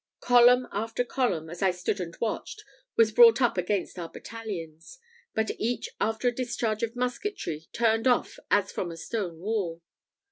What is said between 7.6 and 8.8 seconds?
turned off as